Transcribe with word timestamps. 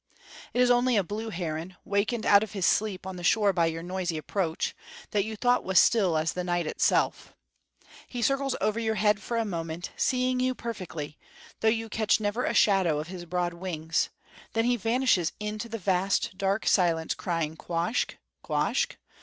It 0.55 0.59
is 0.61 0.71
only 0.71 0.97
a 0.97 1.03
blue 1.03 1.29
heron, 1.29 1.75
wakened 1.85 2.25
out 2.25 2.41
of 2.41 2.53
his 2.53 2.65
sleep 2.65 3.05
on 3.05 3.17
the 3.17 3.23
shore 3.23 3.53
by 3.53 3.67
your 3.67 3.83
noisy 3.83 4.17
approach, 4.17 4.75
that 5.11 5.23
you 5.23 5.35
thought 5.35 5.63
was 5.63 5.79
still 5.79 6.17
as 6.17 6.33
the 6.33 6.43
night 6.43 6.65
itself. 6.65 7.35
He 8.07 8.23
circles 8.23 8.55
over 8.59 8.79
your 8.79 8.95
head 8.95 9.21
for 9.21 9.37
a 9.37 9.45
moment, 9.45 9.91
seeing 9.95 10.39
you 10.39 10.55
perfectly, 10.55 11.19
though 11.59 11.67
you 11.67 11.87
catch 11.87 12.19
never 12.19 12.45
a 12.45 12.55
shadow 12.55 12.97
of 12.99 13.09
his 13.09 13.25
broad 13.25 13.53
wings; 13.53 14.09
then 14.53 14.65
he 14.65 14.75
vanishes 14.75 15.33
into 15.39 15.69
the 15.69 15.77
vast, 15.77 16.35
dark 16.35 16.65
silence, 16.65 17.13
crying 17.13 17.55
_Quoskh? 17.55 18.15
quoskh? 18.43 18.95